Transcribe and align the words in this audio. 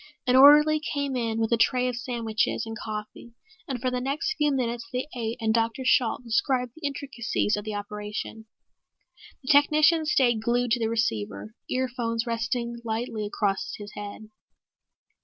An 0.25 0.35
orderly 0.35 0.79
came 0.79 1.15
in 1.15 1.37
with 1.39 1.51
a 1.51 1.57
tray 1.57 1.87
of 1.87 1.95
sandwiches 1.95 2.65
and 2.65 2.75
coffee 2.75 3.33
and 3.67 3.79
for 3.79 3.91
the 3.91 4.01
next 4.01 4.33
few 4.33 4.51
minutes 4.51 4.87
they 4.91 5.07
ate 5.15 5.37
and 5.39 5.53
Dr. 5.53 5.83
Shalt 5.85 6.23
described 6.23 6.71
the 6.75 6.87
intricacies 6.87 7.55
of 7.55 7.65
the 7.65 7.75
operation. 7.75 8.47
The 9.43 9.51
technician 9.51 10.07
stayed 10.07 10.41
glued 10.41 10.71
to 10.71 10.79
the 10.79 10.89
receiver, 10.89 11.53
earphones 11.69 12.25
resting 12.25 12.77
lightly 12.83 13.27
across 13.27 13.75
his 13.77 13.91
head. 13.93 14.31